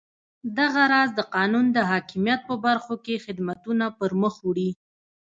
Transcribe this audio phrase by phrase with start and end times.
[0.57, 4.69] دغه راز د قانون د حاکمیت په برخو کې خدمتونه پرمخ وړي.